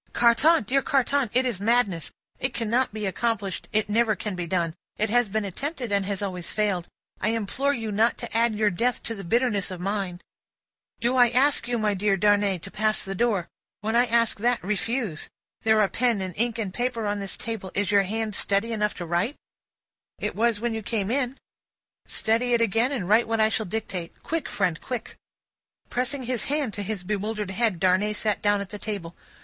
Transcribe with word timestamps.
"Carton! 0.13 0.63
Dear 0.63 0.81
Carton! 0.81 1.29
It 1.31 1.45
is 1.45 1.59
madness. 1.59 2.11
It 2.39 2.55
cannot 2.55 2.91
be 2.91 3.05
accomplished, 3.05 3.67
it 3.71 3.87
never 3.87 4.15
can 4.15 4.33
be 4.33 4.47
done, 4.47 4.73
it 4.97 5.11
has 5.11 5.29
been 5.29 5.45
attempted, 5.45 5.91
and 5.91 6.07
has 6.07 6.23
always 6.23 6.49
failed. 6.49 6.87
I 7.21 7.27
implore 7.27 7.71
you 7.75 7.91
not 7.91 8.17
to 8.17 8.35
add 8.35 8.55
your 8.55 8.71
death 8.71 9.03
to 9.03 9.13
the 9.13 9.23
bitterness 9.23 9.69
of 9.69 9.79
mine." 9.79 10.19
"Do 10.99 11.17
I 11.17 11.29
ask 11.29 11.67
you, 11.67 11.77
my 11.77 11.93
dear 11.93 12.17
Darnay, 12.17 12.57
to 12.63 12.71
pass 12.71 13.05
the 13.05 13.13
door? 13.13 13.47
When 13.81 13.95
I 13.95 14.07
ask 14.07 14.39
that, 14.39 14.63
refuse. 14.63 15.29
There 15.61 15.79
are 15.81 15.87
pen 15.87 16.19
and 16.19 16.33
ink 16.35 16.57
and 16.57 16.73
paper 16.73 17.05
on 17.05 17.19
this 17.19 17.37
table. 17.37 17.69
Is 17.75 17.91
your 17.91 18.01
hand 18.01 18.33
steady 18.33 18.71
enough 18.71 18.95
to 18.95 19.05
write?" 19.05 19.35
"It 20.17 20.35
was 20.35 20.59
when 20.59 20.73
you 20.73 20.81
came 20.81 21.11
in." 21.11 21.37
"Steady 22.07 22.53
it 22.55 22.61
again, 22.61 22.91
and 22.91 23.07
write 23.07 23.27
what 23.27 23.39
I 23.39 23.49
shall 23.49 23.67
dictate. 23.67 24.23
Quick, 24.23 24.49
friend, 24.49 24.81
quick!" 24.81 25.15
Pressing 25.91 26.23
his 26.23 26.45
hand 26.45 26.73
to 26.73 26.81
his 26.81 27.03
bewildered 27.03 27.51
head, 27.51 27.79
Darnay 27.79 28.13
sat 28.13 28.41
down 28.41 28.61
at 28.61 28.69
the 28.71 28.79
table. 28.79 29.15